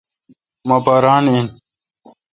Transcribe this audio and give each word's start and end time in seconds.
مہ 0.67 0.77
پا 0.85 0.95
ران 1.03 1.25
این۔ 1.31 1.47